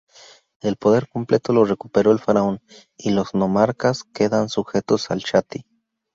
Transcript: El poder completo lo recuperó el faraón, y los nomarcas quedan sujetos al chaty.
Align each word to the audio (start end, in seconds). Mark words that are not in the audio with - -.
El 0.61 0.77
poder 0.77 1.07
completo 1.09 1.53
lo 1.53 1.63
recuperó 1.63 2.11
el 2.11 2.17
faraón, 2.17 2.59
y 2.97 3.11
los 3.11 3.35
nomarcas 3.35 4.03
quedan 4.03 4.49
sujetos 4.49 5.11
al 5.11 5.23
chaty. 5.23 5.63